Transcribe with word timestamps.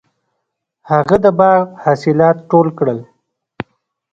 هغه 0.91 1.15
د 1.23 1.27
باغ 1.39 1.63
حاصلات 1.83 2.37
ټول 2.49 2.67
کړل. 2.77 2.99